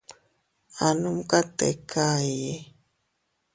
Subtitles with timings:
[0.85, 2.05] A numka tika
[2.35, 2.55] ii.